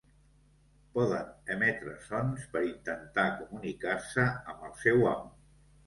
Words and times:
Poden 0.95 1.29
emetre 1.57 1.93
sons 2.07 2.49
per 2.55 2.65
intentar 2.71 3.29
comunicar-se 3.45 4.29
amb 4.35 4.69
el 4.71 4.79
seu 4.85 5.11
amo. 5.17 5.35